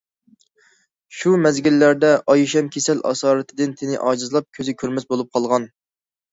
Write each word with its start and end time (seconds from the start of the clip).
شۇ 1.17 1.33
مەزگىللەردە 1.43 2.09
ئايشەم 2.35 2.73
كېسەل 2.77 3.05
ئاسارىتىدىن 3.11 3.79
تېنى 3.83 4.03
ئاجىزلاپ، 4.09 4.51
كۆزى 4.61 4.79
كۆرمەس 4.83 5.11
بولۇپ 5.15 5.33
قالغان. 5.39 5.73